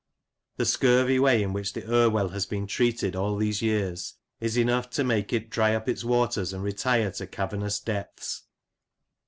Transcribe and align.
The 0.57 0.65
scurvy 0.65 1.19
way 1.19 1.43
in 1.43 1.53
which 1.53 1.73
the 1.73 1.87
Irwell 1.87 2.29
has 2.29 2.47
been 2.47 2.65
treated 2.65 3.15
all 3.15 3.37
these 3.37 3.61
years 3.61 4.15
is 4.39 4.57
enough 4.57 4.89
to 4.89 5.03
make 5.03 5.31
it 5.31 5.51
dry 5.51 5.75
up 5.75 5.87
its 5.87 6.03
waters 6.03 6.53
and 6.53 6.63
retire 6.63 7.11
to 7.11 7.27
cavernous 7.27 7.79
depths. 7.79 8.45